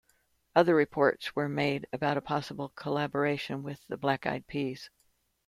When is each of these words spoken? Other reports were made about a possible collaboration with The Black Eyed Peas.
Other 0.55 0.73
reports 0.73 1.35
were 1.35 1.47
made 1.47 1.85
about 1.93 2.17
a 2.17 2.21
possible 2.21 2.69
collaboration 2.69 3.61
with 3.61 3.85
The 3.87 3.97
Black 3.97 4.25
Eyed 4.25 4.47
Peas. 4.47 4.89